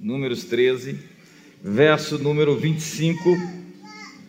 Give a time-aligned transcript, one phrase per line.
[0.00, 0.96] Números 13,
[1.62, 3.36] verso número 25,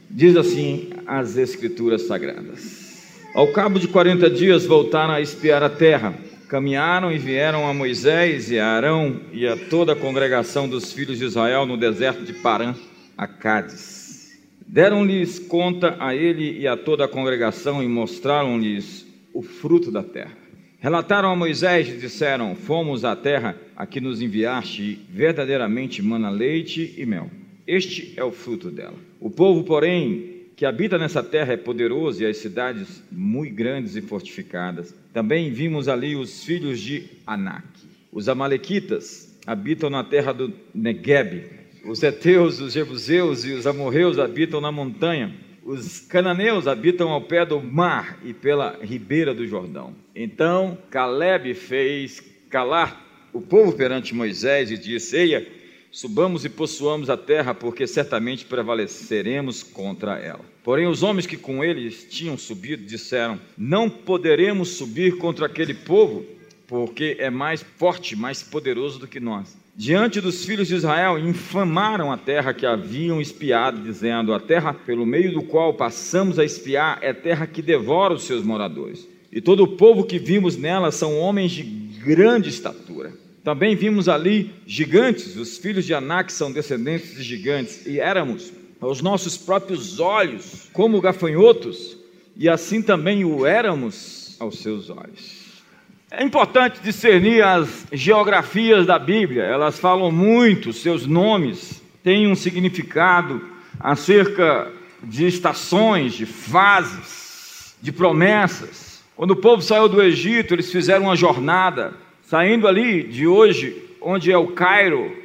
[0.09, 3.13] diz assim as Escrituras Sagradas.
[3.35, 8.49] Ao cabo de 40 dias voltaram a espiar a terra, caminharam e vieram a Moisés
[8.49, 12.33] e a Arão e a toda a congregação dos filhos de Israel no deserto de
[12.33, 12.73] Parã,
[13.15, 14.39] a Cádiz.
[14.65, 19.05] Deram-lhes conta a ele e a toda a congregação e mostraram-lhes
[19.35, 20.38] o fruto da terra.
[20.81, 26.29] Relataram a Moisés e disseram: Fomos à terra a que nos enviaste, e verdadeiramente mana
[26.29, 27.29] leite e mel.
[27.67, 28.95] Este é o fruto dela.
[29.19, 34.01] O povo, porém, que habita nessa terra é poderoso e as cidades muito grandes e
[34.01, 34.95] fortificadas.
[35.13, 37.67] Também vimos ali os filhos de Anak.
[38.11, 41.43] Os amalequitas habitam na terra do Negueb.
[41.85, 45.33] Os heteus, os jebuseus e os amorreus habitam na montanha.
[45.63, 49.93] Os cananeus habitam ao pé do mar e pela ribeira do Jordão.
[50.15, 55.47] Então Caleb fez calar o povo perante Moisés e disse: Eia,
[55.91, 60.41] subamos e possuamos a terra, porque certamente prevaleceremos contra ela.
[60.63, 66.25] Porém, os homens que com eles tinham subido disseram: Não poderemos subir contra aquele povo,
[66.67, 72.11] porque é mais forte, mais poderoso do que nós diante dos filhos de Israel, infamaram
[72.11, 76.99] a terra que haviam espiado, dizendo: A terra pelo meio do qual passamos a espiar
[77.01, 79.07] é terra que devora os seus moradores.
[79.31, 83.13] E todo o povo que vimos nela são homens de grande estatura.
[83.41, 89.01] Também vimos ali gigantes, os filhos de Anak são descendentes de gigantes, e éramos aos
[89.01, 91.97] nossos próprios olhos como gafanhotos,
[92.35, 95.38] e assim também o éramos aos seus olhos.
[96.11, 103.39] É importante discernir as geografias da Bíblia, elas falam muito, seus nomes têm um significado
[103.79, 104.71] acerca
[105.03, 109.03] de estações, de fases, de promessas.
[109.15, 114.31] Quando o povo saiu do Egito, eles fizeram uma jornada, saindo ali de hoje, onde
[114.31, 115.15] é o Cairo,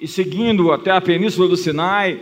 [0.00, 2.20] e seguindo até a península do Sinai,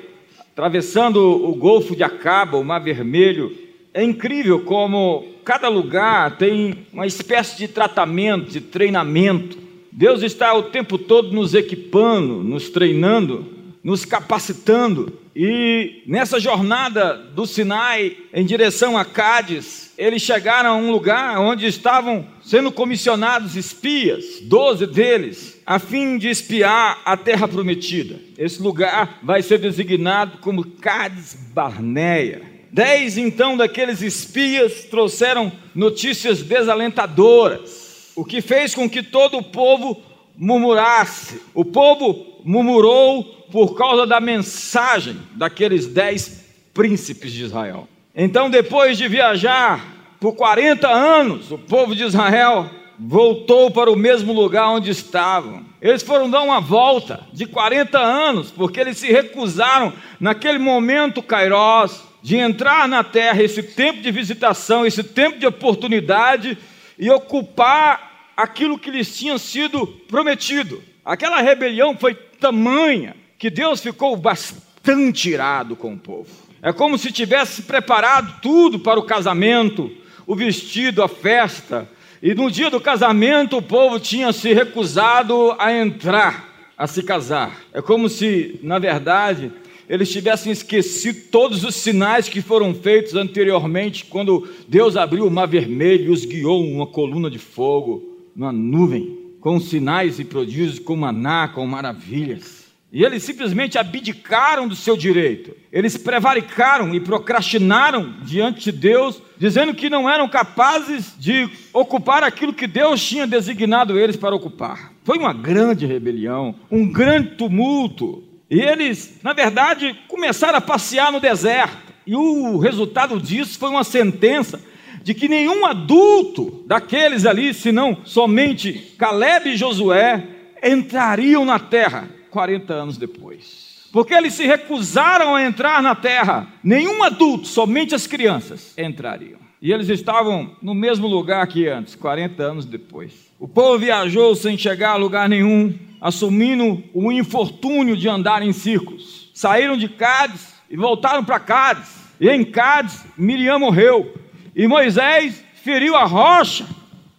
[0.52, 3.69] atravessando o Golfo de Acaba, o Mar Vermelho.
[3.92, 9.58] É incrível como cada lugar tem uma espécie de tratamento, de treinamento.
[9.90, 13.52] Deus está o tempo todo nos equipando, nos treinando,
[13.82, 15.18] nos capacitando.
[15.34, 21.66] E nessa jornada do Sinai em direção a Cádiz, eles chegaram a um lugar onde
[21.66, 28.20] estavam sendo comissionados espias, doze deles, a fim de espiar a terra prometida.
[28.38, 32.49] Esse lugar vai ser designado como Cádiz Barneia.
[32.72, 40.00] Dez então daqueles espias trouxeram notícias desalentadoras, o que fez com que todo o povo
[40.36, 41.40] murmurasse.
[41.52, 47.88] O povo murmurou por causa da mensagem daqueles dez príncipes de Israel.
[48.14, 54.32] Então, depois de viajar por 40 anos, o povo de Israel voltou para o mesmo
[54.32, 55.64] lugar onde estavam.
[55.80, 62.02] Eles foram dar uma volta de 40 anos, porque eles se recusaram, naquele momento, Kairos,
[62.22, 66.56] de entrar na terra, esse tempo de visitação, esse tempo de oportunidade
[66.98, 70.82] e ocupar aquilo que lhes tinha sido prometido.
[71.04, 76.28] Aquela rebelião foi tamanha que Deus ficou bastante irado com o povo.
[76.62, 79.90] É como se tivesse preparado tudo para o casamento,
[80.26, 81.88] o vestido, a festa,
[82.22, 87.58] e no dia do casamento o povo tinha se recusado a entrar, a se casar.
[87.72, 89.50] É como se, na verdade,
[89.90, 95.48] eles tivessem esquecido todos os sinais que foram feitos anteriormente, quando Deus abriu o mar
[95.48, 100.94] vermelho e os guiou uma coluna de fogo, uma nuvem, com sinais e prodígios, com
[100.94, 102.66] maná, com maravilhas.
[102.92, 105.56] E eles simplesmente abdicaram do seu direito.
[105.72, 112.52] Eles prevaricaram e procrastinaram diante de Deus, dizendo que não eram capazes de ocupar aquilo
[112.52, 114.92] que Deus tinha designado eles para ocupar.
[115.02, 118.29] Foi uma grande rebelião, um grande tumulto.
[118.50, 121.92] E eles, na verdade, começaram a passear no deserto.
[122.06, 124.60] E o resultado disso foi uma sentença
[125.02, 130.26] de que nenhum adulto daqueles ali, senão somente Caleb e Josué,
[130.62, 133.88] entrariam na terra 40 anos depois.
[133.92, 136.48] Porque eles se recusaram a entrar na terra.
[136.62, 139.38] Nenhum adulto, somente as crianças entrariam.
[139.60, 143.12] E eles estavam no mesmo lugar que antes, 40 anos depois.
[143.38, 149.30] O povo viajou sem chegar a lugar nenhum, assumindo o infortúnio de andar em círculos.
[149.34, 152.00] Saíram de Cádiz e voltaram para Cádiz.
[152.20, 154.14] E em Cádiz, Miriam morreu.
[154.54, 156.66] E Moisés feriu a rocha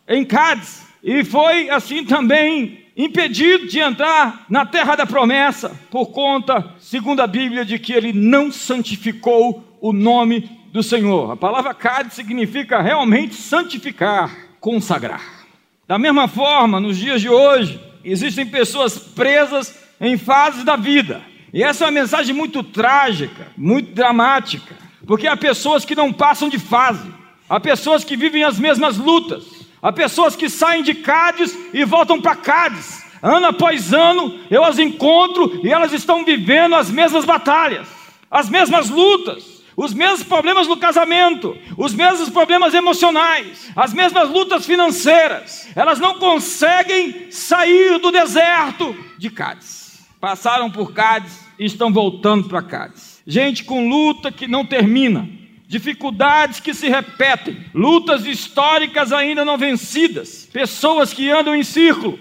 [0.07, 0.86] em Cádiz.
[1.04, 7.28] E foi assim também impedido de entrar na terra da promessa, por conta, segundo a
[7.28, 11.31] Bíblia, de que ele não santificou o nome do Senhor.
[11.31, 15.45] A palavra Cádiz significa realmente santificar, consagrar.
[15.88, 21.21] Da mesma forma, nos dias de hoje, Existem pessoas presas em fases da vida.
[21.53, 24.75] E essa é uma mensagem muito trágica, muito dramática,
[25.06, 27.07] porque há pessoas que não passam de fase,
[27.50, 29.44] há pessoas que vivem as mesmas lutas,
[29.81, 33.03] há pessoas que saem de Cádiz e voltam para Cádiz.
[33.21, 37.88] Ano após ano eu as encontro e elas estão vivendo as mesmas batalhas,
[38.30, 44.63] as mesmas lutas os mesmos problemas no casamento, os mesmos problemas emocionais, as mesmas lutas
[44.63, 45.68] financeiras.
[45.75, 50.06] Elas não conseguem sair do deserto de Cádiz.
[50.19, 53.24] Passaram por Cádiz e estão voltando para Cádiz.
[53.25, 55.28] Gente com luta que não termina,
[55.68, 62.19] dificuldades que se repetem, lutas históricas ainda não vencidas, pessoas que andam em círculo,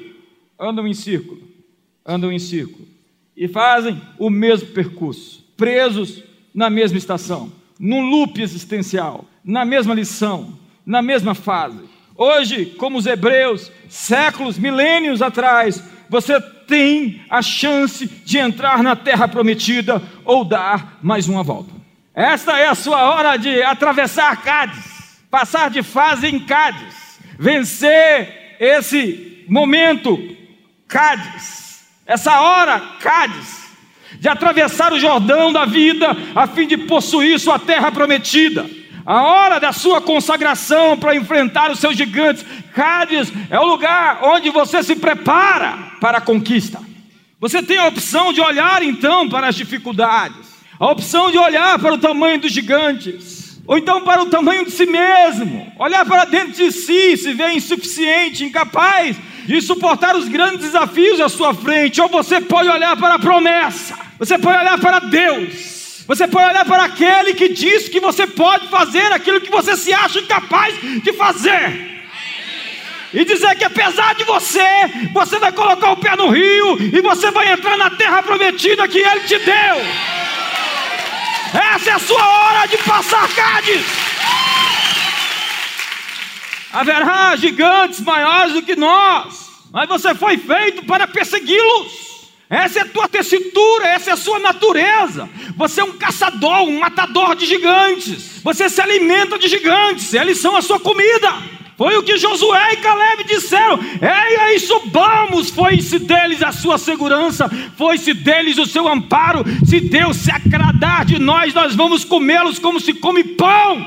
[0.58, 1.42] andam em círculo,
[2.06, 2.88] andam em círculo
[3.36, 10.58] e fazem o mesmo percurso, presos na mesma estação, num loop existencial, na mesma lição,
[10.84, 11.80] na mesma fase.
[12.16, 19.26] Hoje, como os hebreus, séculos, milênios atrás, você tem a chance de entrar na terra
[19.26, 21.72] prometida ou dar mais uma volta.
[22.14, 29.44] Esta é a sua hora de atravessar Cádiz, passar de fase em Cádiz, vencer esse
[29.48, 30.18] momento
[30.86, 33.59] Cádiz, essa hora Cádiz,
[34.18, 38.68] de atravessar o Jordão da vida a fim de possuir sua terra prometida.
[39.04, 42.44] A hora da sua consagração para enfrentar os seus gigantes.
[42.74, 46.80] Cádiz é o lugar onde você se prepara para a conquista.
[47.40, 50.46] Você tem a opção de olhar então para as dificuldades,
[50.78, 54.70] a opção de olhar para o tamanho dos gigantes, ou então para o tamanho de
[54.70, 59.16] si mesmo, olhar para dentro de si, se vê insuficiente, incapaz
[59.46, 63.98] de suportar os grandes desafios à sua frente, ou você pode olhar para a promessa,
[64.18, 68.68] você pode olhar para Deus, você pode olhar para aquele que diz que você pode
[68.68, 71.90] fazer aquilo que você se acha incapaz de fazer.
[73.12, 74.60] E dizer que apesar de você,
[75.12, 78.98] você vai colocar o pé no rio e você vai entrar na terra prometida que
[78.98, 80.19] Ele te deu.
[81.52, 83.84] Essa é a sua hora de passar Cádiz.
[86.72, 92.10] Haverá gigantes maiores do que nós, mas você foi feito para persegui-los.
[92.48, 95.28] Essa é a tua tessitura, essa é a sua natureza.
[95.56, 98.40] Você é um caçador, um matador de gigantes.
[98.42, 101.32] Você se alimenta de gigantes, eles são a sua comida.
[101.80, 105.48] Foi o que Josué e Caleb disseram: Ei, aí subamos.
[105.48, 109.42] Foi-se deles a sua segurança, foi-se deles o seu amparo.
[109.64, 113.82] Se Deus se agradar de nós, nós vamos comê-los como se come pão.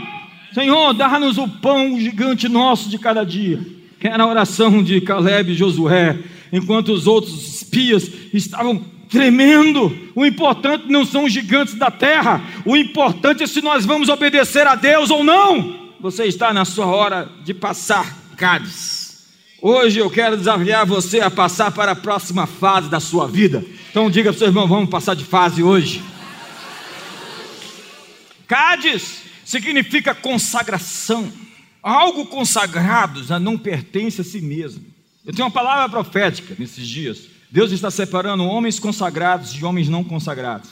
[0.55, 3.59] Senhor, dá-nos o pão gigante nosso de cada dia.
[4.01, 6.17] Era a oração de Caleb e Josué,
[6.51, 9.95] enquanto os outros espias estavam tremendo.
[10.15, 14.65] O importante não são os gigantes da terra, o importante é se nós vamos obedecer
[14.65, 15.82] a Deus ou não.
[16.03, 19.23] Você está na sua hora de passar Cádiz.
[19.61, 23.63] Hoje eu quero desafiar você a passar para a próxima fase da sua vida.
[23.89, 26.03] Então diga para o seu irmão: vamos passar de fase hoje.
[28.45, 31.31] Cádiz significa consagração.
[31.81, 34.83] Algo consagrado já não pertence a si mesmo.
[35.25, 37.29] Eu tenho uma palavra profética nesses dias.
[37.49, 40.69] Deus está separando homens consagrados de homens não consagrados.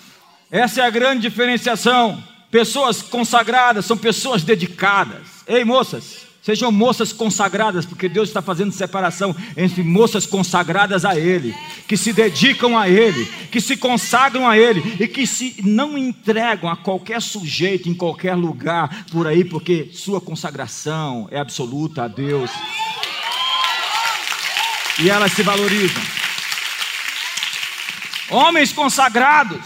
[0.52, 2.22] Essa é a grande diferenciação.
[2.52, 5.22] Pessoas consagradas são pessoas dedicadas.
[5.48, 11.56] Ei, moças, Sejam moças consagradas, porque Deus está fazendo separação entre moças consagradas a Ele,
[11.88, 16.68] que se dedicam a Ele, que se consagram a Ele e que se não entregam
[16.68, 22.50] a qualquer sujeito em qualquer lugar por aí, porque sua consagração é absoluta a Deus.
[25.00, 26.02] E elas se valorizam.
[28.32, 29.62] Homens consagrados,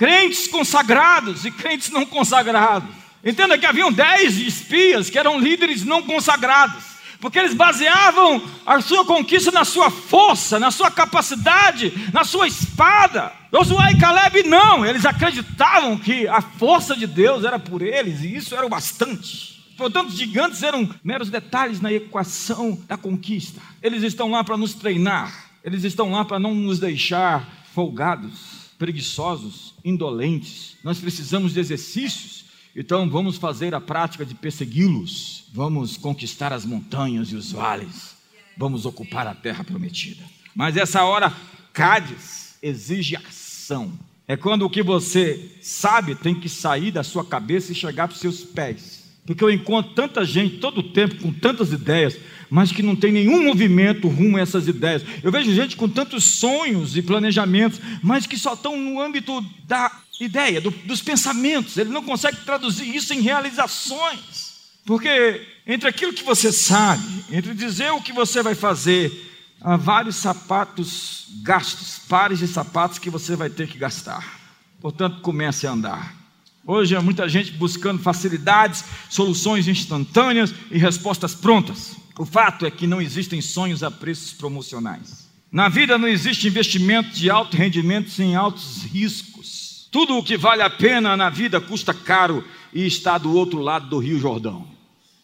[0.00, 2.88] crentes consagrados e crentes não consagrados
[3.24, 6.82] Entenda que haviam dez espias que eram líderes não consagrados,
[7.20, 13.30] porque eles baseavam a sua conquista na sua força, na sua capacidade, na sua espada.
[13.52, 18.34] Josué e Caleb não, eles acreditavam que a força de Deus era por eles, e
[18.34, 19.60] isso era o bastante.
[19.76, 23.60] Portanto, gigantes eram meros detalhes na equação da conquista.
[23.82, 29.74] Eles estão lá para nos treinar, eles estão lá para não nos deixar folgados, preguiçosos,
[29.84, 30.76] indolentes.
[30.82, 32.40] Nós precisamos de exercícios
[32.74, 38.16] então vamos fazer a prática de persegui-los, vamos conquistar as montanhas e os vales,
[38.56, 40.22] vamos ocupar a terra prometida.
[40.54, 41.34] Mas essa hora,
[41.72, 43.92] Cádiz exige ação.
[44.26, 48.14] É quando o que você sabe tem que sair da sua cabeça e chegar para
[48.14, 48.99] os seus pés.
[49.26, 53.12] Porque eu encontro tanta gente todo o tempo com tantas ideias, mas que não tem
[53.12, 55.04] nenhum movimento rumo a essas ideias.
[55.22, 59.92] Eu vejo gente com tantos sonhos e planejamentos, mas que só estão no âmbito da
[60.18, 64.50] ideia, do, dos pensamentos, ele não consegue traduzir isso em realizações.
[64.84, 69.28] Porque entre aquilo que você sabe, entre dizer o que você vai fazer
[69.60, 74.40] há vários sapatos gastos, pares de sapatos que você vai ter que gastar.
[74.80, 76.19] Portanto, comece a andar.
[76.66, 81.96] Hoje há muita gente buscando facilidades, soluções instantâneas e respostas prontas.
[82.18, 85.28] O fato é que não existem sonhos a preços promocionais.
[85.50, 89.88] Na vida não existe investimento de alto rendimento sem altos riscos.
[89.90, 93.88] Tudo o que vale a pena na vida custa caro e está do outro lado
[93.88, 94.68] do Rio Jordão.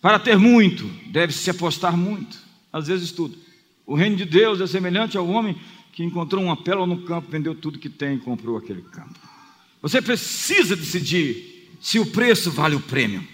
[0.01, 2.39] Para ter muito, deve-se apostar muito,
[2.73, 3.37] às vezes tudo.
[3.87, 5.57] O reino de Deus é semelhante ao homem
[5.93, 9.36] que encontrou uma pérola no campo, vendeu tudo que tem e comprou aquele campo.
[9.83, 13.27] Você precisa decidir se o preço vale o prêmio.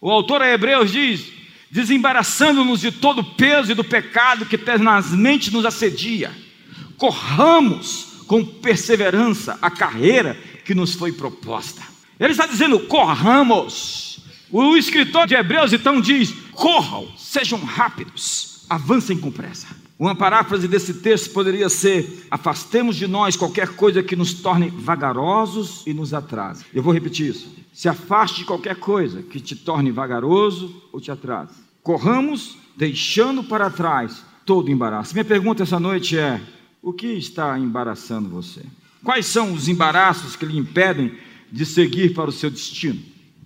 [0.00, 1.26] O autor a Hebreus diz:
[1.70, 6.32] desembaraçando-nos de todo o peso e do pecado que tenazmente nos assedia,
[6.96, 11.82] corramos com perseverança a carreira que nos foi proposta.
[12.18, 14.06] Ele está dizendo: corramos.
[14.50, 19.66] O escritor de Hebreus então diz: corram, sejam rápidos, avancem com pressa.
[19.98, 25.82] Uma paráfrase desse texto poderia ser: afastemos de nós qualquer coisa que nos torne vagarosos
[25.86, 26.64] e nos atrase.
[26.72, 27.52] Eu vou repetir isso.
[27.72, 31.54] Se afaste de qualquer coisa que te torne vagaroso ou te atrase.
[31.82, 35.14] Corramos deixando para trás todo embaraço.
[35.14, 36.40] Minha pergunta essa noite é:
[36.80, 38.62] o que está embaraçando você?
[39.02, 41.12] Quais são os embaraços que lhe impedem
[41.50, 43.00] de seguir para o seu destino?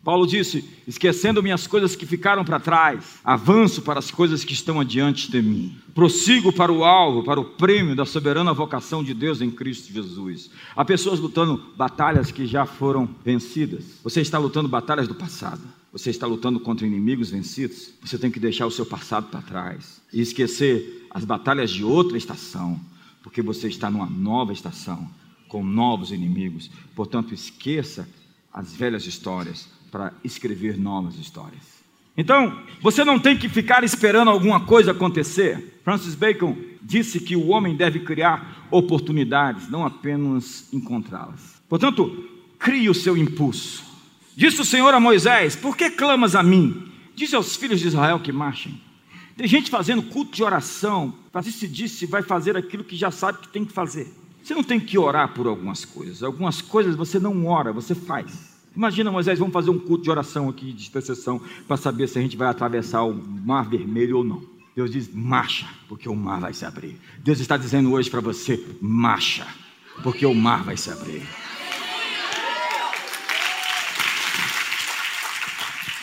[0.05, 4.81] Paulo disse: Esquecendo-me as coisas que ficaram para trás, avanço para as coisas que estão
[4.81, 5.77] adiante de mim.
[5.95, 10.51] Prossigo para o alvo, para o prêmio da soberana vocação de Deus em Cristo Jesus.
[10.75, 14.01] Há pessoas lutando batalhas que já foram vencidas.
[14.03, 15.63] Você está lutando batalhas do passado.
[15.93, 17.93] Você está lutando contra inimigos vencidos.
[18.01, 22.17] Você tem que deixar o seu passado para trás e esquecer as batalhas de outra
[22.17, 22.81] estação,
[23.23, 25.09] porque você está numa nova estação
[25.47, 26.71] com novos inimigos.
[26.97, 28.09] Portanto, esqueça
[28.53, 31.61] as velhas histórias para escrever novas histórias.
[32.17, 35.81] Então, você não tem que ficar esperando alguma coisa acontecer.
[35.85, 41.63] Francis Bacon disse que o homem deve criar oportunidades, não apenas encontrá-las.
[41.69, 43.85] Portanto, crie o seu impulso.
[44.35, 46.91] Disse o Senhor a Moisés: Por que clamas a mim?
[47.15, 48.81] Diz aos filhos de Israel que marchem.
[49.37, 53.39] Tem gente fazendo culto de oração para decidir se vai fazer aquilo que já sabe
[53.39, 54.13] que tem que fazer.
[54.43, 56.23] Você não tem que orar por algumas coisas.
[56.23, 58.52] Algumas coisas você não ora, você faz.
[58.75, 62.23] Imagina, Moisés, vamos fazer um culto de oração aqui, de intercessão, para saber se a
[62.23, 64.43] gente vai atravessar o mar vermelho ou não.
[64.75, 66.99] Deus diz, marcha, porque o mar vai se abrir.
[67.19, 69.47] Deus está dizendo hoje para você, marcha,
[70.03, 71.23] porque o mar vai se abrir.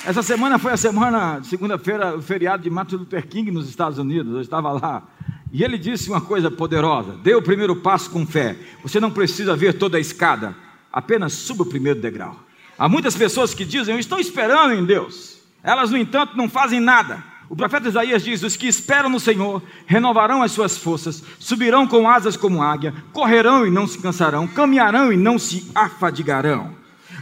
[0.06, 4.34] Essa semana foi a semana, segunda-feira, o feriado de Martin Luther King nos Estados Unidos.
[4.34, 5.08] Eu estava lá.
[5.52, 8.56] E ele disse uma coisa poderosa: dê o primeiro passo com fé.
[8.84, 10.56] Você não precisa ver toda a escada,
[10.92, 12.49] apenas suba o primeiro degrau.
[12.80, 15.38] Há muitas pessoas que dizem, eu estou esperando em Deus.
[15.62, 17.22] Elas, no entanto, não fazem nada.
[17.50, 22.08] O profeta Isaías diz: Os que esperam no Senhor renovarão as suas forças, subirão com
[22.08, 26.74] asas como águia, correrão e não se cansarão, caminharão e não se afadigarão.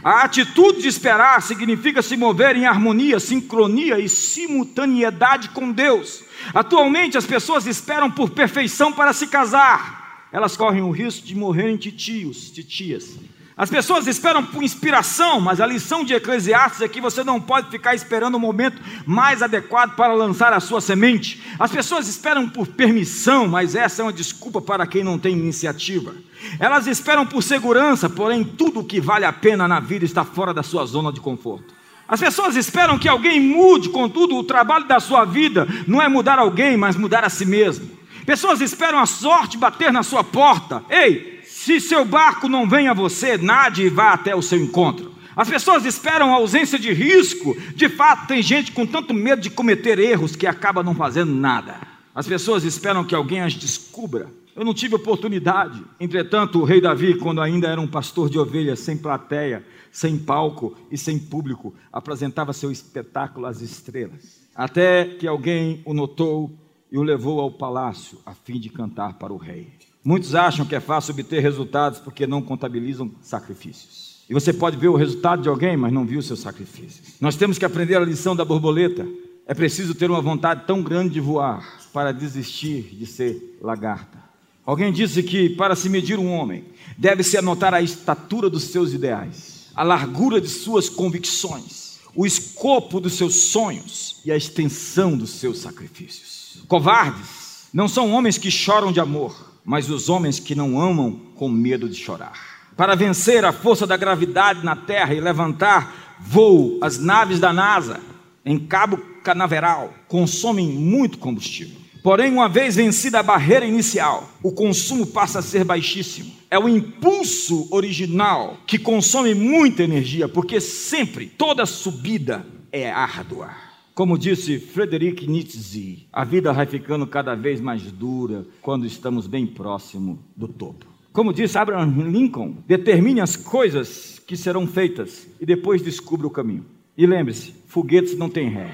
[0.04, 6.22] A atitude de esperar significa se mover em harmonia, sincronia e simultaneidade com Deus.
[6.54, 10.28] Atualmente as pessoas esperam por perfeição para se casar.
[10.30, 13.16] Elas correm o risco de morrerem titios, titias.
[13.58, 17.68] As pessoas esperam por inspiração, mas a lição de Eclesiastes é que você não pode
[17.68, 21.42] ficar esperando o momento mais adequado para lançar a sua semente.
[21.58, 26.14] As pessoas esperam por permissão, mas essa é uma desculpa para quem não tem iniciativa.
[26.60, 30.54] Elas esperam por segurança, porém tudo o que vale a pena na vida está fora
[30.54, 31.74] da sua zona de conforto.
[32.06, 36.38] As pessoas esperam que alguém mude, contudo, o trabalho da sua vida não é mudar
[36.38, 37.90] alguém, mas mudar a si mesmo.
[38.24, 40.84] Pessoas esperam a sorte bater na sua porta.
[40.88, 41.37] Ei,
[41.68, 45.12] se seu barco não vem a você, nade e vá até o seu encontro.
[45.36, 47.54] As pessoas esperam a ausência de risco.
[47.74, 51.76] De fato, tem gente com tanto medo de cometer erros que acaba não fazendo nada.
[52.14, 54.32] As pessoas esperam que alguém as descubra.
[54.56, 55.84] Eu não tive oportunidade.
[56.00, 60.74] Entretanto, o rei Davi, quando ainda era um pastor de ovelhas, sem plateia, sem palco
[60.90, 64.48] e sem público, apresentava seu espetáculo às estrelas.
[64.54, 66.50] Até que alguém o notou
[66.90, 69.77] e o levou ao palácio a fim de cantar para o rei.
[70.08, 74.22] Muitos acham que é fácil obter resultados porque não contabilizam sacrifícios.
[74.26, 77.16] E você pode ver o resultado de alguém, mas não viu seus sacrifícios.
[77.20, 79.06] Nós temos que aprender a lição da borboleta.
[79.46, 84.18] É preciso ter uma vontade tão grande de voar para desistir de ser lagarta.
[84.64, 86.64] Alguém disse que para se medir um homem,
[86.96, 93.12] deve-se anotar a estatura dos seus ideais, a largura de suas convicções, o escopo dos
[93.12, 96.62] seus sonhos e a extensão dos seus sacrifícios.
[96.66, 101.48] Covardes não são homens que choram de amor, mas os homens que não amam com
[101.48, 102.58] medo de chorar.
[102.76, 108.00] Para vencer a força da gravidade na Terra e levantar voo, as naves da NASA
[108.44, 111.76] em Cabo Canaveral consomem muito combustível.
[112.02, 116.32] Porém, uma vez vencida a barreira inicial, o consumo passa a ser baixíssimo.
[116.50, 123.50] É o impulso original que consome muita energia, porque sempre toda subida é árdua.
[123.98, 129.44] Como disse Frederic Nietzsche, a vida vai ficando cada vez mais dura quando estamos bem
[129.44, 130.86] próximo do topo.
[131.12, 136.64] Como disse Abraham Lincoln, determine as coisas que serão feitas e depois descubra o caminho.
[136.96, 138.70] E lembre-se, foguetes não têm ré.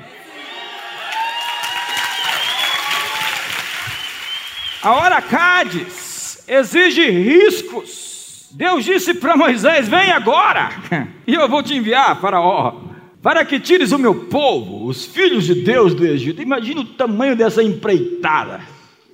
[4.83, 8.51] A hora Cádiz exige riscos.
[8.53, 10.69] Deus disse para Moisés: Vem agora,
[11.27, 12.84] e eu vou te enviar, Faraó,
[13.25, 16.43] para que tires o meu povo, os filhos de Deus do Egito.
[16.43, 18.61] Imagina o tamanho dessa empreitada.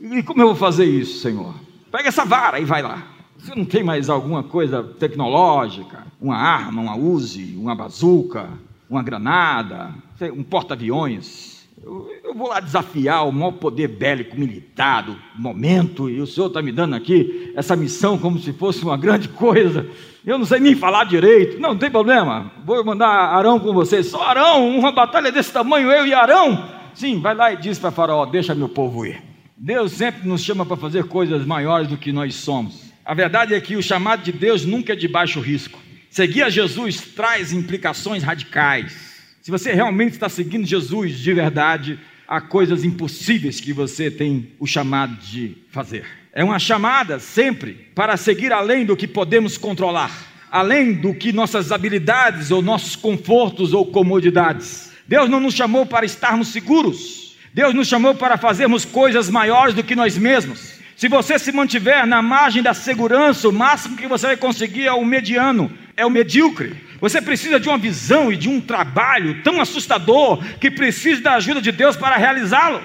[0.02, 1.54] E como eu vou fazer isso, Senhor?
[1.92, 3.06] Pega essa vara e vai lá.
[3.38, 6.04] Você não tem mais alguma coisa tecnológica?
[6.20, 8.48] Uma arma, uma Uzi, uma bazuca,
[8.90, 9.94] uma granada,
[10.36, 11.59] um porta-aviões?
[11.82, 16.48] Eu, eu, vou lá desafiar o maior poder bélico militar do momento, e o senhor
[16.48, 19.88] está me dando aqui essa missão como se fosse uma grande coisa.
[20.24, 21.58] Eu não sei nem falar direito.
[21.58, 22.52] Não, não tem problema.
[22.66, 24.06] Vou mandar Arão com vocês.
[24.06, 26.68] Só Arão, uma batalha desse tamanho, eu e Arão.
[26.92, 29.22] Sim, vai lá e diz para Faraó: deixa meu povo ir.
[29.56, 32.92] Deus sempre nos chama para fazer coisas maiores do que nós somos.
[33.04, 35.78] A verdade é que o chamado de Deus nunca é de baixo risco.
[36.10, 39.09] Seguir a Jesus traz implicações radicais.
[39.42, 44.66] Se você realmente está seguindo Jesus de verdade, há coisas impossíveis que você tem o
[44.66, 46.04] chamado de fazer.
[46.32, 50.10] É uma chamada sempre para seguir além do que podemos controlar,
[50.50, 54.92] além do que nossas habilidades ou nossos confortos ou comodidades.
[55.08, 57.34] Deus não nos chamou para estarmos seguros.
[57.54, 60.78] Deus nos chamou para fazermos coisas maiores do que nós mesmos.
[60.96, 64.92] Se você se mantiver na margem da segurança, o máximo que você vai conseguir é
[64.92, 66.89] o mediano, é o medíocre.
[67.00, 71.60] Você precisa de uma visão e de um trabalho tão assustador que precisa da ajuda
[71.60, 72.82] de Deus para realizá-lo.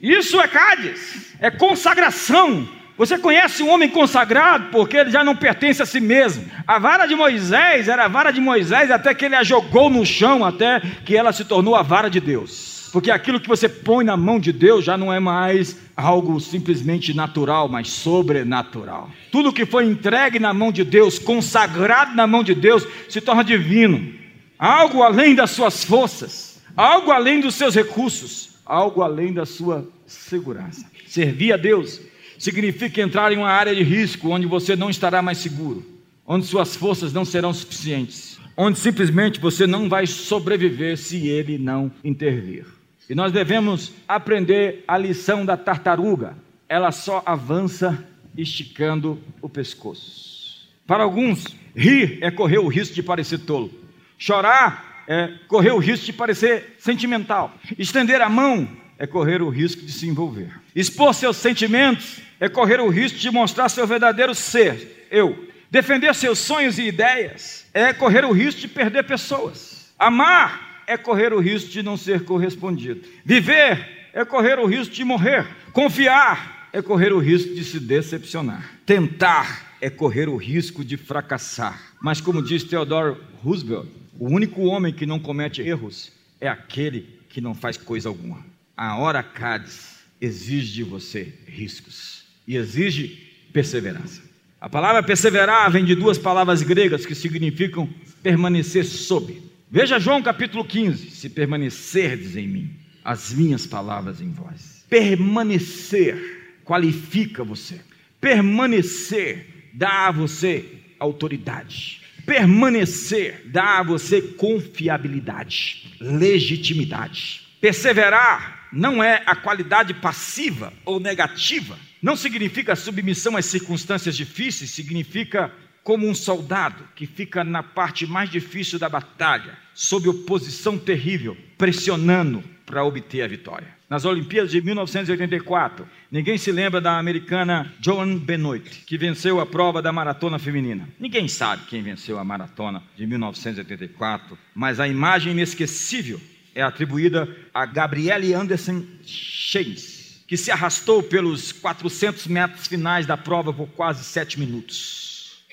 [0.00, 2.68] Isso é Cádiz, é consagração.
[2.98, 6.44] Você conhece um homem consagrado porque ele já não pertence a si mesmo.
[6.66, 10.04] A vara de Moisés era a vara de Moisés até que ele a jogou no
[10.04, 12.71] chão, até que ela se tornou a vara de Deus.
[12.92, 17.14] Porque aquilo que você põe na mão de Deus já não é mais algo simplesmente
[17.14, 19.10] natural, mas sobrenatural.
[19.30, 23.42] Tudo que foi entregue na mão de Deus, consagrado na mão de Deus, se torna
[23.42, 24.12] divino.
[24.58, 30.84] Algo além das suas forças, algo além dos seus recursos, algo além da sua segurança.
[31.06, 31.98] Servir a Deus
[32.38, 35.82] significa entrar em uma área de risco onde você não estará mais seguro,
[36.26, 41.90] onde suas forças não serão suficientes, onde simplesmente você não vai sobreviver se ele não
[42.04, 42.66] intervir.
[43.08, 46.36] E nós devemos aprender a lição da tartaruga.
[46.68, 50.68] Ela só avança esticando o pescoço.
[50.86, 51.44] Para alguns,
[51.76, 53.70] rir é correr o risco de parecer tolo.
[54.18, 57.54] Chorar é correr o risco de parecer sentimental.
[57.78, 60.52] Estender a mão é correr o risco de se envolver.
[60.74, 65.48] Expor seus sentimentos é correr o risco de mostrar seu verdadeiro ser, eu.
[65.70, 69.92] Defender seus sonhos e ideias é correr o risco de perder pessoas.
[69.98, 73.02] Amar é correr o risco de não ser correspondido.
[73.24, 75.46] Viver é correr o risco de morrer.
[75.72, 78.78] Confiar é correr o risco de se decepcionar.
[78.84, 81.94] Tentar é correr o risco de fracassar.
[82.00, 87.40] Mas, como diz Theodore Roosevelt, o único homem que não comete erros é aquele que
[87.40, 88.44] não faz coisa alguma.
[88.76, 94.22] A hora Cádiz exige de você riscos e exige perseverança.
[94.60, 97.88] A palavra perseverar vem de duas palavras gregas que significam
[98.22, 99.42] permanecer sob.
[99.74, 104.84] Veja João capítulo 15: Se permanecerdes em mim, as minhas palavras em vós.
[104.86, 107.80] Permanecer qualifica você.
[108.20, 110.66] Permanecer dá a você
[110.98, 112.02] autoridade.
[112.26, 117.40] Permanecer dá a você confiabilidade, legitimidade.
[117.58, 121.78] Perseverar não é a qualidade passiva ou negativa.
[122.02, 125.50] Não significa submissão às circunstâncias difíceis, significa
[125.82, 132.42] como um soldado que fica na parte mais difícil da batalha, sob oposição terrível, pressionando
[132.64, 133.68] para obter a vitória.
[133.90, 139.82] Nas Olimpíadas de 1984, ninguém se lembra da americana Joan Benoit, que venceu a prova
[139.82, 140.88] da maratona feminina.
[140.98, 146.18] Ninguém sabe quem venceu a maratona de 1984, mas a imagem inesquecível
[146.54, 153.52] é atribuída a Gabrielle Anderson Shays, que se arrastou pelos 400 metros finais da prova
[153.52, 155.01] por quase sete minutos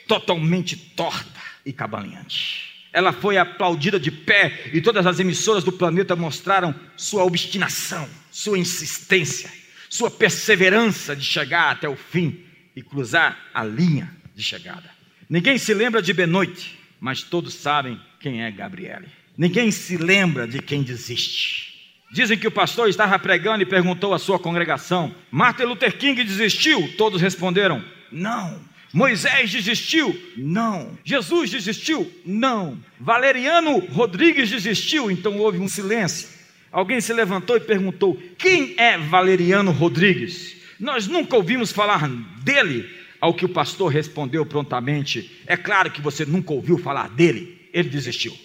[0.10, 2.67] totalmente torta e cabalinhante.
[2.91, 8.58] Ela foi aplaudida de pé e todas as emissoras do planeta mostraram sua obstinação, sua
[8.58, 9.52] insistência,
[9.88, 12.39] sua perseverança de chegar até o fim
[12.76, 14.89] e cruzar a linha de chegada.
[15.30, 19.08] Ninguém se lembra de Benoit, mas todos sabem quem é Gabriele.
[19.38, 21.69] Ninguém se lembra de quem desiste.
[22.12, 26.95] Dizem que o pastor estava pregando e perguntou à sua congregação: Martin Luther King desistiu?
[26.98, 28.67] Todos responderam: Não.
[28.91, 30.19] Moisés desistiu?
[30.36, 30.97] Não.
[31.04, 32.12] Jesus desistiu?
[32.25, 32.78] Não.
[32.99, 35.12] Valeriano Rodrigues desistiu?
[35.12, 36.28] Então houve um silêncio.
[36.71, 40.56] Alguém se levantou e perguntou: Quem é Valeriano Rodrigues?
[40.80, 42.08] Nós nunca ouvimos falar
[42.43, 42.97] dele.
[43.21, 47.69] Ao que o pastor respondeu prontamente: É claro que você nunca ouviu falar dele.
[47.73, 48.36] Ele desistiu.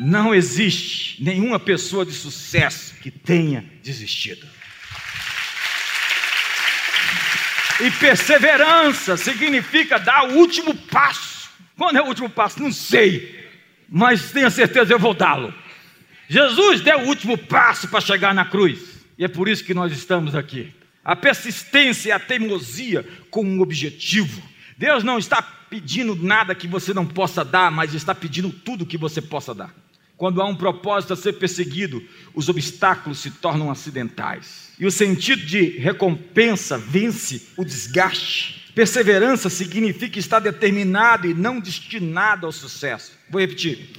[0.00, 4.46] Não existe nenhuma pessoa de sucesso que tenha desistido.
[7.80, 11.50] E perseverança significa dar o último passo.
[11.76, 12.62] Quando é o último passo?
[12.62, 13.48] Não sei,
[13.88, 15.52] mas tenha certeza eu vou dá-lo.
[16.28, 19.92] Jesus deu o último passo para chegar na cruz, e é por isso que nós
[19.92, 20.72] estamos aqui.
[21.04, 24.42] A persistência e a teimosia com um objetivo.
[24.78, 28.96] Deus não está pedindo nada que você não possa dar, mas está pedindo tudo que
[28.96, 29.74] você possa dar.
[30.16, 32.02] Quando há um propósito a ser perseguido,
[32.34, 34.72] os obstáculos se tornam acidentais.
[34.78, 38.62] E o sentido de recompensa vence o desgaste.
[38.74, 43.12] Perseverança significa estar determinado e não destinado ao sucesso.
[43.28, 43.90] Vou repetir.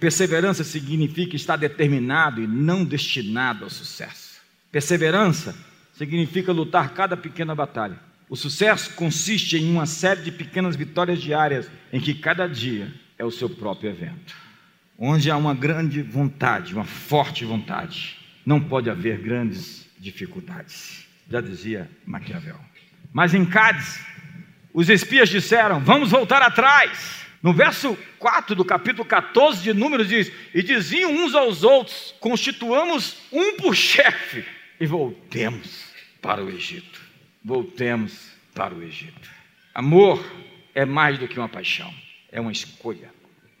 [0.00, 4.40] Perseverança significa estar determinado e não destinado ao sucesso.
[4.70, 5.54] Perseverança
[5.92, 7.98] significa lutar cada pequena batalha.
[8.28, 13.24] O sucesso consiste em uma série de pequenas vitórias diárias em que cada dia é
[13.24, 14.34] o seu próprio evento.
[15.04, 21.08] Onde há uma grande vontade, uma forte vontade, não pode haver grandes dificuldades.
[21.28, 22.60] Já dizia Maquiavel.
[23.12, 24.00] Mas em Cádiz,
[24.72, 27.26] os espias disseram: Vamos voltar atrás.
[27.42, 33.16] No verso 4 do capítulo 14 de Números diz: E diziam uns aos outros: Constituamos
[33.32, 34.44] um por chefe
[34.78, 35.86] e voltemos
[36.20, 37.00] para o Egito.
[37.44, 39.28] Voltemos para o Egito.
[39.74, 40.24] Amor
[40.72, 41.92] é mais do que uma paixão,
[42.30, 43.10] é uma escolha.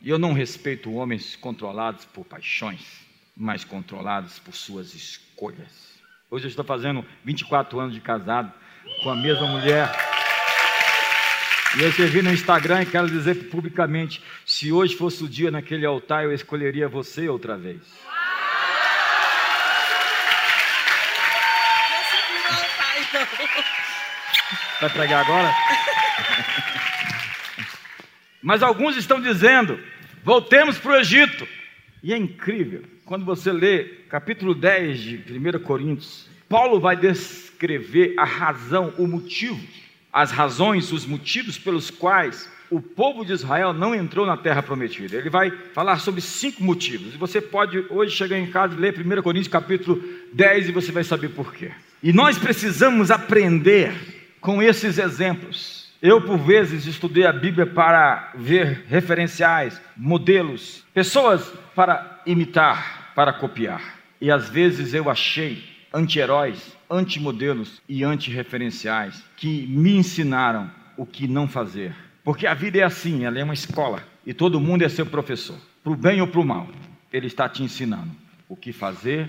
[0.02, 2.80] E eu não respeito homens controlados por paixões,
[3.36, 5.92] mas controlados por suas escolhas.
[6.28, 8.52] Hoje eu estou fazendo 24 anos de casado
[9.04, 9.88] com a mesma mulher.
[11.78, 15.86] E eu servi no Instagram e quero dizer publicamente: se hoje fosse o dia naquele
[15.86, 17.80] altar, eu escolheria você outra vez.
[24.80, 25.54] Vai pregar agora?
[28.42, 29.78] Mas alguns estão dizendo:
[30.24, 31.46] voltemos para o Egito.
[32.02, 38.24] E é incrível, quando você lê capítulo 10 de 1 Coríntios, Paulo vai descrever a
[38.24, 39.60] razão, o motivo,
[40.12, 45.16] as razões, os motivos pelos quais o povo de Israel não entrou na terra prometida.
[45.16, 47.14] Ele vai falar sobre cinco motivos.
[47.14, 50.02] E você pode hoje chegar em casa e ler 1 Coríntios capítulo
[50.32, 51.70] 10 e você vai saber por quê.
[52.02, 53.92] E nós precisamos aprender
[54.40, 62.20] com esses exemplos eu, por vezes, estudei a Bíblia para ver referenciais, modelos, pessoas para
[62.26, 64.00] imitar, para copiar.
[64.20, 65.62] E às vezes eu achei
[65.94, 71.94] anti-heróis, anti-modelos e anti-referenciais que me ensinaram o que não fazer.
[72.24, 75.58] Porque a vida é assim, ela é uma escola e todo mundo é seu professor,
[75.84, 76.68] para o bem ou para o mal.
[77.12, 78.10] Ele está te ensinando
[78.48, 79.28] o que fazer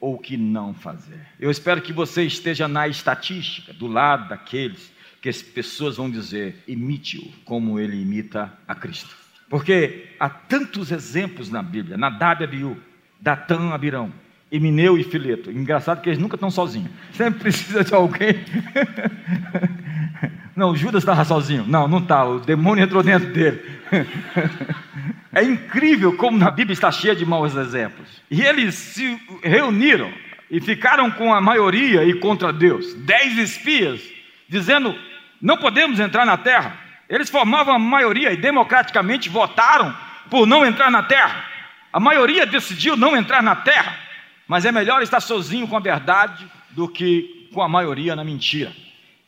[0.00, 1.20] ou o que não fazer.
[1.38, 4.93] Eu espero que você esteja na estatística, do lado daqueles
[5.24, 9.16] que as pessoas vão dizer: imite-o como ele imita a Cristo.
[9.48, 12.76] Porque há tantos exemplos na Bíblia, Nadab e Abiú,
[13.18, 14.12] Datã, Abirão,
[14.52, 15.50] Emineu e Fileto.
[15.50, 16.90] Engraçado que eles nunca estão sozinhos.
[17.12, 18.34] Sempre precisa de alguém.
[20.54, 21.64] Não, Judas estava sozinho.
[21.66, 22.24] Não, não está.
[22.24, 23.60] O demônio entrou dentro dele.
[25.36, 28.22] É incrível como na Bíblia está cheia de maus exemplos.
[28.30, 30.12] E eles se reuniram
[30.48, 32.94] e ficaram com a maioria e contra Deus.
[32.94, 34.00] Dez espias,
[34.48, 34.94] dizendo:
[35.44, 36.74] não podemos entrar na terra.
[37.06, 39.94] Eles formavam a maioria e democraticamente votaram
[40.30, 41.44] por não entrar na terra.
[41.92, 43.94] A maioria decidiu não entrar na terra,
[44.48, 48.72] mas é melhor estar sozinho com a verdade do que com a maioria na mentira.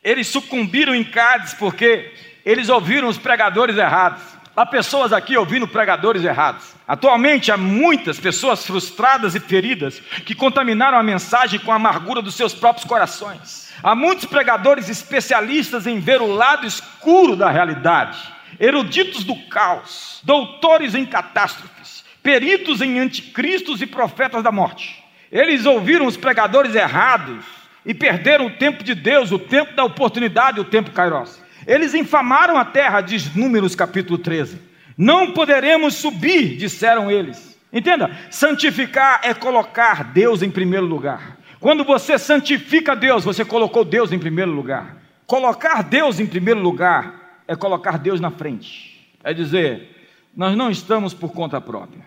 [0.03, 2.11] Eles sucumbiram em Cádiz porque
[2.43, 4.23] eles ouviram os pregadores errados.
[4.55, 6.75] Há pessoas aqui ouvindo pregadores errados.
[6.87, 12.33] Atualmente há muitas pessoas frustradas e feridas que contaminaram a mensagem com a amargura dos
[12.33, 13.66] seus próprios corações.
[13.83, 18.17] Há muitos pregadores especialistas em ver o lado escuro da realidade,
[18.59, 25.03] eruditos do caos, doutores em catástrofes, peritos em anticristos e profetas da morte.
[25.31, 27.45] Eles ouviram os pregadores errados
[27.85, 31.39] e perderam o tempo de Deus, o tempo da oportunidade, o tempo kairos.
[31.65, 34.59] Eles infamaram a terra, diz Números capítulo 13.
[34.97, 37.57] Não poderemos subir, disseram eles.
[37.71, 41.36] Entenda, santificar é colocar Deus em primeiro lugar.
[41.59, 44.97] Quando você santifica Deus, você colocou Deus em primeiro lugar.
[45.25, 49.09] Colocar Deus em primeiro lugar é colocar Deus na frente.
[49.23, 52.01] É dizer, nós não estamos por conta própria.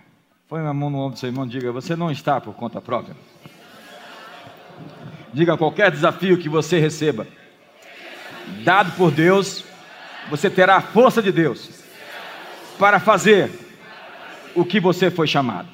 [0.48, 2.80] Põe a mão no ombro do seu irmão e diga: Você não está por conta
[2.80, 3.16] própria.
[5.32, 7.26] Diga qualquer desafio que você receba,
[8.64, 9.64] dado por Deus,
[10.28, 11.84] você terá a força de Deus
[12.78, 13.50] para fazer
[14.54, 15.68] o que você foi chamado.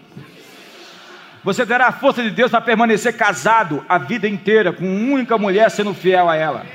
[1.46, 5.38] Você terá a força de Deus para permanecer casado a vida inteira com uma única
[5.38, 6.66] mulher sendo fiel a ela.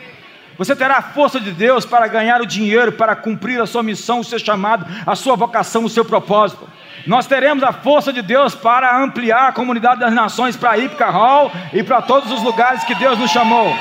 [0.57, 4.21] Você terá a força de Deus para ganhar o dinheiro, para cumprir a sua missão,
[4.21, 6.69] o seu chamado, a sua vocação, o seu propósito.
[7.05, 11.51] Nós teremos a força de Deus para ampliar a comunidade das nações para Ipca Hall
[11.73, 13.75] e para todos os lugares que Deus nos chamou.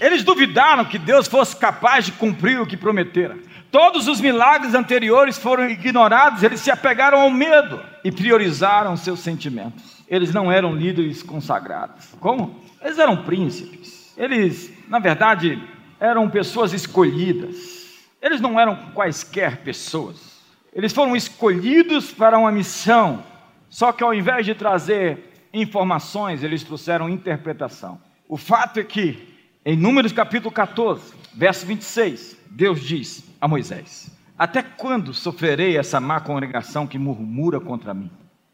[0.00, 3.36] Eles duvidaram que Deus fosse capaz de cumprir o que prometera.
[3.76, 10.02] Todos os milagres anteriores foram ignorados, eles se apegaram ao medo e priorizaram seus sentimentos.
[10.08, 12.14] Eles não eram líderes consagrados.
[12.18, 12.58] Como?
[12.80, 14.14] Eles eram príncipes.
[14.16, 15.62] Eles, na verdade,
[16.00, 18.08] eram pessoas escolhidas.
[18.22, 20.40] Eles não eram quaisquer pessoas.
[20.72, 23.22] Eles foram escolhidos para uma missão.
[23.68, 28.00] Só que ao invés de trazer informações, eles trouxeram interpretação.
[28.26, 29.36] O fato é que,
[29.66, 36.20] em Números capítulo 14, verso 26, Deus diz a Moisés: Até quando sofrerei essa má
[36.20, 38.10] congregação que murmura contra mim?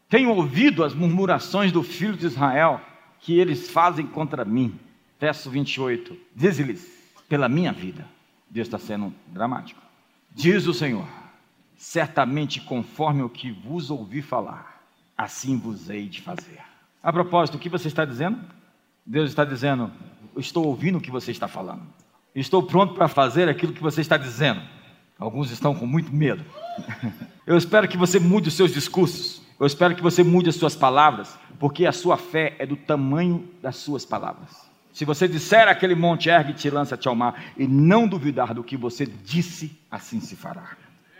[0.07, 2.79] Tenho ouvido as murmurações do filho de Israel
[3.19, 4.79] que eles fazem contra mim.
[5.19, 6.15] Verso 28.
[6.35, 8.05] Diz-lhes: pela minha vida.
[8.49, 9.81] Deus está sendo dramático.
[10.31, 11.07] Diz o Senhor:
[11.75, 14.83] certamente conforme o que vos ouvi falar,
[15.17, 16.59] assim vos hei de fazer.
[17.01, 18.39] A propósito, o que você está dizendo?
[19.03, 19.91] Deus está dizendo:
[20.37, 21.81] estou ouvindo o que você está falando.
[22.35, 24.61] Estou pronto para fazer aquilo que você está dizendo.
[25.23, 26.43] Alguns estão com muito medo.
[27.47, 29.41] Eu espero que você mude os seus discursos.
[29.57, 33.47] Eu espero que você mude as suas palavras, porque a sua fé é do tamanho
[33.61, 34.49] das suas palavras.
[34.91, 39.05] Se você disser aquele monte, ergue-te lança-te ao mar, e não duvidar do que você
[39.05, 40.71] disse, assim se fará.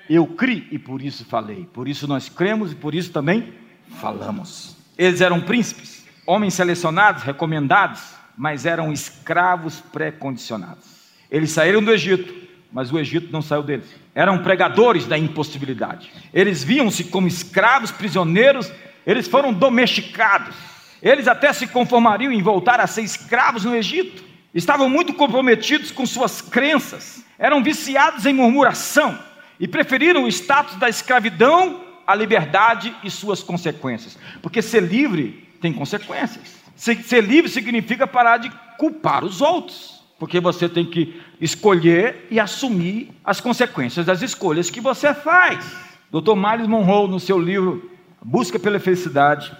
[0.09, 1.65] Eu criei e por isso falei.
[1.73, 3.53] Por isso nós cremos e por isso também
[4.01, 4.75] falamos.
[4.97, 8.01] Eles eram príncipes, homens selecionados, recomendados,
[8.37, 10.85] mas eram escravos pré-condicionados.
[11.31, 12.42] Eles saíram do Egito,
[12.73, 13.85] mas o Egito não saiu deles.
[14.15, 16.11] Eram pregadores da impossibilidade.
[16.33, 18.71] Eles viam-se como escravos, prisioneiros,
[19.05, 24.23] eles foram domesticados eles até se conformariam em voltar a ser escravos no Egito.
[24.55, 29.19] Estavam muito comprometidos com suas crenças, eram viciados em murmuração
[29.59, 34.17] e preferiram o status da escravidão à liberdade e suas consequências.
[34.41, 36.63] Porque ser livre tem consequências.
[36.73, 40.01] Ser, livre significa parar de culpar os outros.
[40.17, 45.75] Porque você tem que escolher e assumir as consequências das escolhas que você faz.
[46.09, 46.35] Dr.
[46.35, 47.91] Miles Monroe, no seu livro
[48.23, 49.51] Busca pela Felicidade,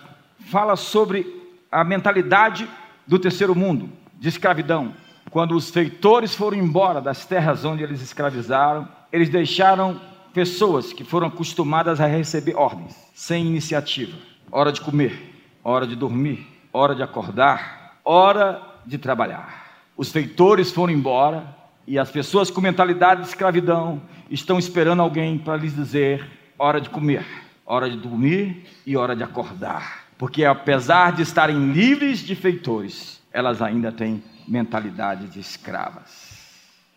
[0.49, 1.27] fala sobre
[1.69, 2.69] a mentalidade
[3.05, 4.93] do terceiro mundo, de escravidão.
[5.29, 9.99] Quando os feitores foram embora das terras onde eles escravizaram, eles deixaram
[10.33, 14.17] pessoas que foram acostumadas a receber ordens, sem iniciativa.
[14.49, 19.81] Hora de comer, hora de dormir, hora de acordar, hora de trabalhar.
[19.97, 25.57] Os feitores foram embora e as pessoas com mentalidade de escravidão estão esperando alguém para
[25.57, 26.25] lhes dizer:
[26.57, 27.25] hora de comer,
[27.65, 33.61] hora de dormir e hora de acordar porque apesar de estarem livres de feitores, elas
[33.61, 36.41] ainda têm mentalidade de escravas.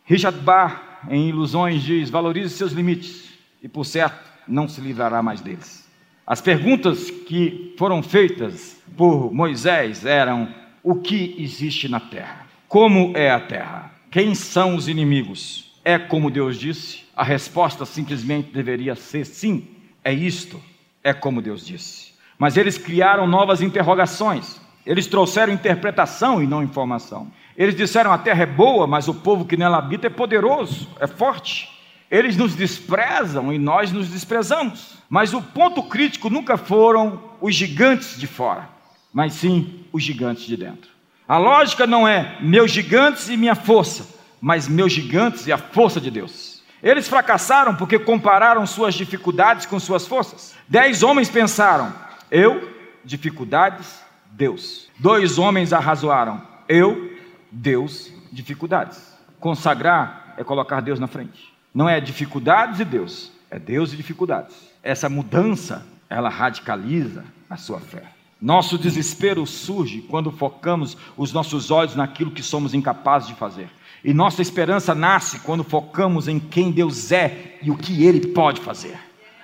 [0.05, 5.40] Richard Barr, em Ilusões, diz: valorize seus limites e, por certo, não se livrará mais
[5.40, 5.88] deles.
[6.25, 12.46] As perguntas que foram feitas por Moisés eram: o que existe na terra?
[12.68, 13.92] Como é a terra?
[14.17, 15.71] Quem são os inimigos?
[15.85, 17.05] É como Deus disse?
[17.15, 19.69] A resposta simplesmente deveria ser sim,
[20.03, 20.59] é isto,
[21.05, 22.15] é como Deus disse.
[22.39, 24.59] Mas eles criaram novas interrogações.
[24.87, 27.31] Eles trouxeram interpretação e não informação.
[27.59, 31.07] Eles disseram: a terra é boa, mas o povo que nela habita é poderoso, é
[31.07, 31.69] forte.
[32.11, 34.97] Eles nos desprezam e nós nos desprezamos.
[35.11, 38.67] Mas o ponto crítico nunca foram os gigantes de fora,
[39.13, 40.96] mas sim os gigantes de dentro.
[41.29, 44.07] A lógica não é meus gigantes e minha força,
[44.41, 46.62] mas meus gigantes e a força de Deus.
[46.83, 50.55] Eles fracassaram porque compararam suas dificuldades com suas forças.
[50.69, 51.93] Dez homens pensaram:
[52.31, 52.73] eu,
[53.05, 54.89] dificuldades, Deus.
[54.99, 56.41] Dois homens arrazoaram.
[56.69, 57.17] Eu,
[57.51, 59.17] Deus, dificuldades.
[59.41, 61.53] Consagrar é colocar Deus na frente.
[61.75, 64.55] Não é dificuldades e Deus, é Deus e dificuldades.
[64.83, 68.16] Essa mudança, ela radicaliza a sua fé.
[68.40, 73.70] Nosso desespero surge quando focamos os nossos olhos naquilo que somos incapazes de fazer.
[74.05, 78.61] E nossa esperança nasce quando focamos em quem Deus é e o que Ele pode
[78.61, 78.99] fazer.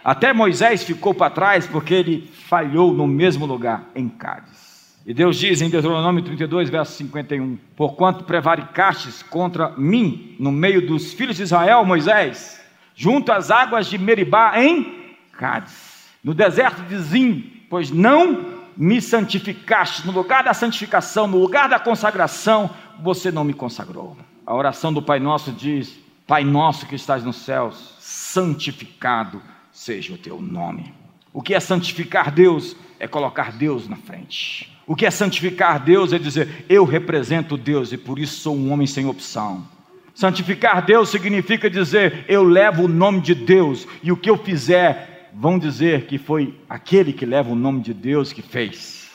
[0.04, 5.00] Até Moisés ficou para trás porque ele falhou no mesmo lugar, em Cádiz.
[5.06, 11.12] E Deus diz em Deuteronômio 32, verso 51: Porquanto prevaricastes contra mim no meio dos
[11.12, 12.60] filhos de Israel, Moisés,
[12.94, 16.08] junto às águas de Meribá, em Cádiz.
[16.22, 20.06] No deserto de Zim, pois não me santificaste.
[20.06, 24.16] No lugar da santificação, no lugar da consagração, você não me consagrou.
[24.46, 30.18] A oração do Pai Nosso diz: Pai nosso que estás nos céus, santificado seja o
[30.18, 30.94] teu nome.
[31.32, 32.76] O que é santificar Deus?
[32.98, 34.72] É colocar Deus na frente.
[34.86, 38.72] O que é santificar Deus é dizer, eu represento Deus e por isso sou um
[38.72, 39.66] homem sem opção.
[40.14, 45.11] Santificar Deus significa dizer, eu levo o nome de Deus e o que eu fizer,
[45.34, 49.10] vão dizer que foi aquele que leva o nome de Deus que fez.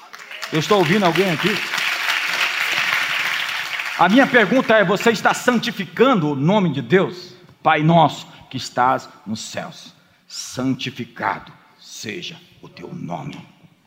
[0.51, 1.49] Eu estou ouvindo alguém aqui?
[3.99, 7.35] A minha pergunta é: você está santificando o nome de Deus?
[7.61, 9.93] Pai nosso que estás nos céus,
[10.27, 13.37] santificado seja o teu nome.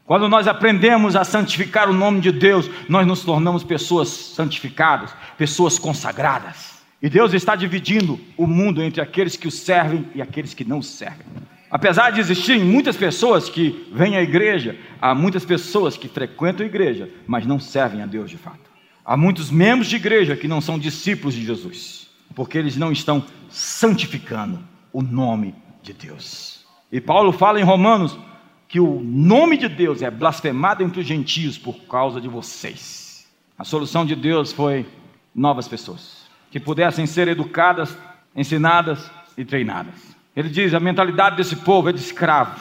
[0.04, 5.78] Quando nós aprendemos a santificar o nome de Deus, nós nos tornamos pessoas santificadas, pessoas
[5.78, 6.80] consagradas.
[7.00, 10.80] E Deus está dividindo o mundo entre aqueles que o servem e aqueles que não
[10.80, 11.24] o servem.
[11.70, 16.68] Apesar de existirem muitas pessoas que vêm à igreja, há muitas pessoas que frequentam a
[16.68, 18.70] igreja, mas não servem a Deus de fato.
[19.04, 23.24] Há muitos membros de igreja que não são discípulos de Jesus, porque eles não estão
[23.48, 24.58] santificando
[24.92, 26.66] o nome de Deus.
[26.90, 28.18] E Paulo fala em Romanos
[28.66, 33.28] que o nome de Deus é blasfemado entre os gentios por causa de vocês.
[33.56, 34.86] A solução de Deus foi
[35.34, 37.96] novas pessoas que pudessem ser educadas,
[38.34, 40.19] ensinadas e treinadas.
[40.34, 42.58] Ele diz: a mentalidade desse povo é de escravo.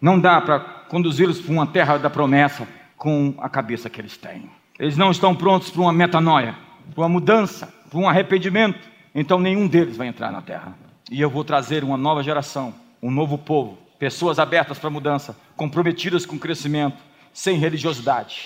[0.00, 4.50] Não dá para conduzi-los para uma terra da promessa com a cabeça que eles têm.
[4.78, 6.56] Eles não estão prontos para uma metanoia,
[6.94, 8.88] para uma mudança, para um arrependimento.
[9.14, 10.74] Então nenhum deles vai entrar na terra.
[11.10, 16.24] E eu vou trazer uma nova geração, um novo povo, pessoas abertas para mudança, comprometidas
[16.24, 16.96] com crescimento,
[17.32, 18.42] sem religiosidade.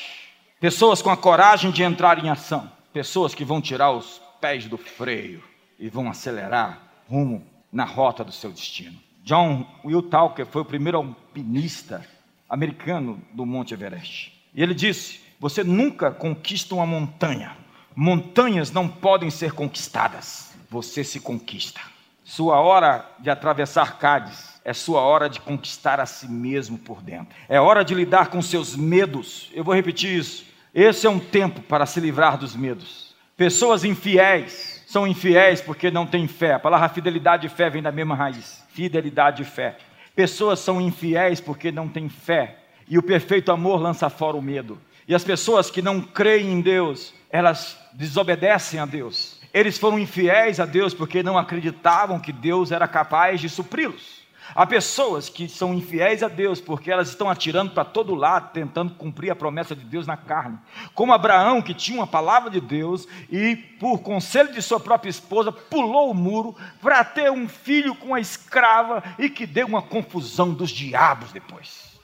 [0.60, 4.78] Pessoas com a coragem de entrar em ação, pessoas que vão tirar os pés do
[4.78, 5.42] freio
[5.78, 8.96] e vão acelerar rumo na rota do seu destino.
[9.24, 12.06] John Will Talker foi o primeiro alpinista
[12.48, 14.32] americano do Monte Everest.
[14.54, 17.56] E ele disse: você nunca conquista uma montanha.
[17.94, 20.54] Montanhas não podem ser conquistadas.
[20.70, 21.80] Você se conquista.
[22.24, 27.34] Sua hora de atravessar Cádiz é sua hora de conquistar a si mesmo por dentro.
[27.48, 29.50] É hora de lidar com seus medos.
[29.52, 30.46] Eu vou repetir isso.
[30.72, 33.14] Esse é um tempo para se livrar dos medos.
[33.36, 36.54] Pessoas infiéis são infiéis porque não têm fé.
[36.54, 38.64] A palavra fidelidade e fé vem da mesma raiz.
[38.68, 39.76] Fidelidade e fé.
[40.14, 42.58] Pessoas são infiéis porque não têm fé.
[42.88, 44.80] E o perfeito amor lança fora o medo.
[45.08, 49.40] E as pessoas que não creem em Deus, elas desobedecem a Deus.
[49.52, 54.23] Eles foram infiéis a Deus porque não acreditavam que Deus era capaz de supri-los.
[54.52, 58.94] Há pessoas que são infiéis a Deus porque elas estão atirando para todo lado, tentando
[58.94, 60.58] cumprir a promessa de Deus na carne.
[60.94, 65.50] Como Abraão, que tinha uma palavra de Deus e, por conselho de sua própria esposa,
[65.50, 70.52] pulou o muro para ter um filho com a escrava e que deu uma confusão
[70.52, 71.94] dos diabos depois.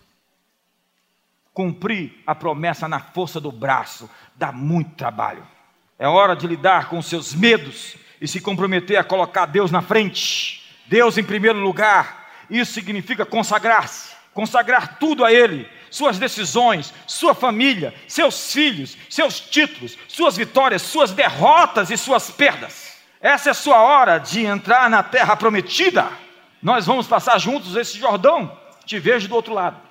[1.53, 5.46] Cumprir a promessa na força do braço dá muito trabalho.
[5.98, 10.62] É hora de lidar com seus medos e se comprometer a colocar Deus na frente,
[10.87, 12.19] Deus em primeiro lugar.
[12.50, 19.96] Isso significa consagrar-se, consagrar tudo a Ele, suas decisões, sua família, seus filhos, seus títulos,
[20.08, 22.98] suas vitórias, suas derrotas e suas perdas.
[23.20, 26.08] Essa é a sua hora de entrar na terra prometida.
[26.62, 28.58] Nós vamos passar juntos esse Jordão.
[28.84, 29.90] Te vejo do outro lado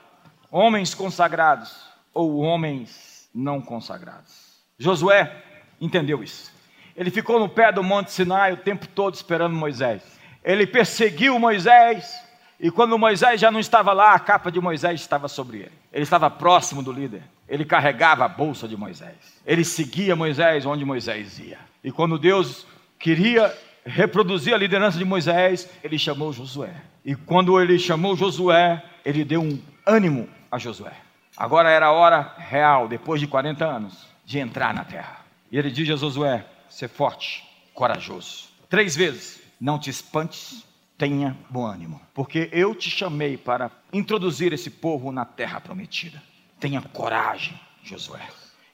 [0.52, 1.76] homens consagrados
[2.14, 4.58] ou homens não consagrados.
[4.78, 5.44] Josué
[5.80, 6.52] entendeu isso.
[6.96, 10.02] Ele ficou no pé do Monte Sinai o tempo todo esperando Moisés.
[10.44, 12.20] Ele perseguiu Moisés
[12.60, 15.72] e quando Moisés já não estava lá, a capa de Moisés estava sobre ele.
[15.94, 17.24] Ele estava próximo do líder.
[17.48, 19.16] Ele carregava a bolsa de Moisés.
[19.46, 21.58] Ele seguia Moisés onde Moisés ia.
[21.82, 22.68] E quando Deus
[23.00, 26.74] queria reproduzir a liderança de Moisés, ele chamou Josué.
[27.06, 30.94] E quando ele chamou Josué, ele deu um ânimo a Josué.
[31.38, 35.22] Agora era a hora real, depois de 40 anos, de entrar na terra.
[35.50, 37.44] E ele diz a Josué: ser forte,
[37.74, 38.50] corajoso.
[38.70, 40.66] Três vezes: não te espantes,
[41.00, 46.22] tenha bom ânimo, porque eu te chamei para introduzir esse povo na terra prometida.
[46.60, 48.22] Tenha coragem, Josué.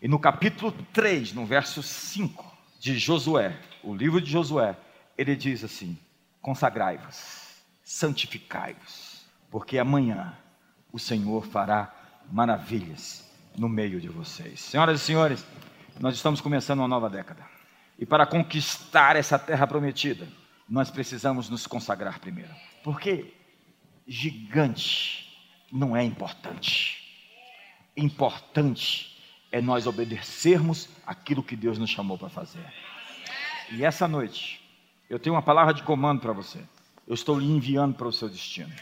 [0.01, 2.43] E no capítulo 3, no verso 5
[2.79, 4.75] de Josué, o livro de Josué,
[5.15, 5.95] ele diz assim:
[6.41, 10.35] consagrai-vos, santificai-vos, porque amanhã
[10.91, 11.93] o Senhor fará
[12.31, 13.23] maravilhas
[13.55, 14.61] no meio de vocês.
[14.61, 15.45] Senhoras e senhores,
[15.99, 17.45] nós estamos começando uma nova década.
[17.99, 20.27] E para conquistar essa terra prometida,
[20.67, 22.53] nós precisamos nos consagrar primeiro.
[22.83, 23.33] Porque
[24.07, 25.35] gigante
[25.71, 27.03] não é importante.
[27.95, 29.17] Importante
[29.51, 32.65] é nós obedecermos aquilo que Deus nos chamou para fazer.
[33.71, 34.61] E essa noite,
[35.09, 36.59] eu tenho uma palavra de comando para você.
[37.07, 38.73] Eu estou lhe enviando para o seu destino.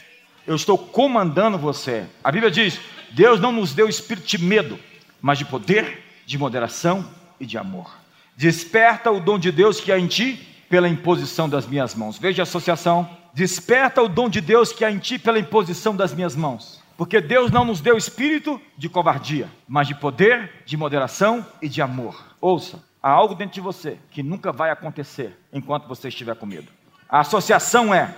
[0.46, 2.06] Eu estou comandando você.
[2.22, 2.80] A Bíblia diz:
[3.10, 4.78] Deus não nos deu espírito de medo,
[5.20, 7.08] mas de poder, de moderação
[7.38, 7.94] e de amor.
[8.36, 12.18] Desperta o dom de Deus que há em ti pela imposição das minhas mãos.
[12.18, 13.08] Veja a associação.
[13.32, 16.82] Desperta o dom de Deus que há em ti pela imposição das minhas mãos.
[16.96, 21.82] Porque Deus não nos deu espírito de covardia, mas de poder, de moderação e de
[21.82, 22.24] amor.
[22.40, 26.70] Ouça, há algo dentro de você que nunca vai acontecer enquanto você estiver com medo.
[27.08, 28.14] A associação é: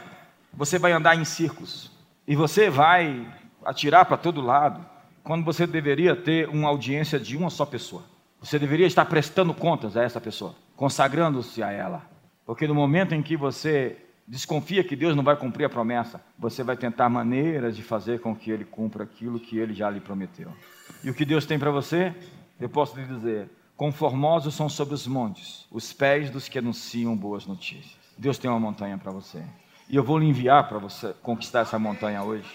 [0.53, 1.91] você vai andar em círculos
[2.29, 3.27] e você vai
[3.65, 4.85] atirar para todo lado,
[5.25, 8.05] quando você deveria ter uma audiência de uma só pessoa.
[8.41, 12.03] Você deveria estar prestando contas a essa pessoa, consagrando-se a ela.
[12.47, 16.63] Porque no momento em que você desconfia que Deus não vai cumprir a promessa, você
[16.63, 20.53] vai tentar maneiras de fazer com que ele cumpra aquilo que ele já lhe prometeu.
[21.03, 22.15] E o que Deus tem para você?
[22.61, 27.47] Eu posso lhe dizer: conformosos são sobre os montes os pés dos que anunciam boas
[27.47, 27.97] notícias.
[28.17, 29.43] Deus tem uma montanha para você.
[29.89, 32.49] E eu vou lhe enviar para você conquistar essa montanha hoje.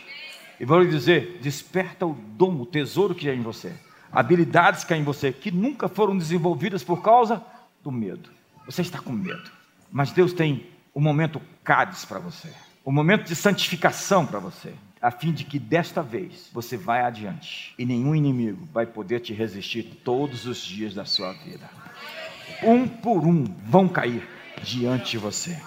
[0.60, 3.74] E vou lhe dizer: desperta o dom, o tesouro que é em você.
[4.12, 7.44] Habilidades que há em você que nunca foram desenvolvidas por causa
[7.84, 8.30] do medo.
[8.66, 9.61] Você está com medo.
[9.92, 12.50] Mas Deus tem o momento Cádiz para você,
[12.84, 17.74] o momento de santificação para você, a fim de que desta vez você vá adiante
[17.78, 21.70] e nenhum inimigo vai poder te resistir todos os dias da sua vida.
[22.64, 24.28] Um por um vão cair
[24.64, 25.58] diante de você.